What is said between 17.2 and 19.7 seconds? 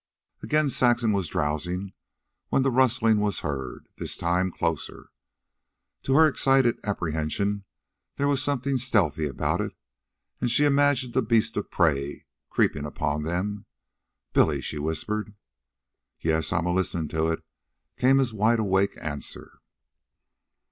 it," came his wide awake answer.